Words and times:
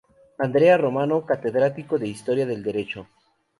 Andrea 0.39 0.79
Romano, 0.79 1.27
Catedrático 1.27 1.99
de 1.99 2.07
Historia 2.07 2.47
del 2.47 2.63
Derecho. 2.63 3.07